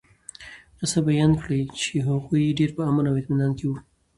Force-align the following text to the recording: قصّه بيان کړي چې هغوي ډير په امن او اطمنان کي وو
قصّه 0.79 0.99
بيان 1.09 1.31
کړي 1.41 1.61
چې 1.79 1.93
هغوي 2.07 2.45
ډير 2.57 2.71
په 2.77 2.81
امن 2.89 3.05
او 3.09 3.15
اطمنان 3.21 3.51
کي 3.59 3.65
وو 3.67 3.75